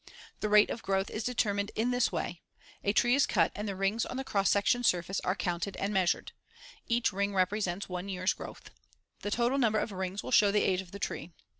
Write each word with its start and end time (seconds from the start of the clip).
The 0.39 0.49
rate 0.49 0.71
of 0.71 0.81
growth 0.81 1.11
is 1.11 1.23
determined 1.23 1.69
in 1.75 1.91
this 1.91 2.11
way: 2.11 2.41
A 2.83 2.91
tree 2.91 3.13
is 3.13 3.27
cut 3.27 3.51
and 3.53 3.67
the 3.67 3.75
rings 3.75 4.03
on 4.03 4.17
the 4.17 4.23
cross 4.23 4.49
section 4.49 4.83
surface 4.83 5.19
are 5.19 5.35
counted 5.35 5.77
and 5.77 5.93
measured; 5.93 6.31
see 6.89 7.01
Fig. 7.01 7.13
124. 7.13 7.13
Each 7.13 7.13
ring 7.25 7.35
represents 7.35 7.87
one 7.87 8.09
year's 8.09 8.33
growth. 8.33 8.71
The 9.19 9.29
total 9.29 9.59
number 9.59 9.77
of 9.77 9.91
rings 9.91 10.23
will 10.23 10.31
show 10.31 10.49
the 10.49 10.63
age 10.63 10.81
of 10.81 10.89
the 10.89 10.97
tree. 10.97 11.33